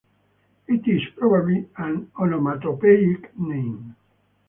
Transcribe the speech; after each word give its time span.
It 0.67 0.87
is 0.87 1.07
probably 1.15 1.69
an 1.77 2.09
onomatopoeic 2.17 3.37
name. 3.37 3.95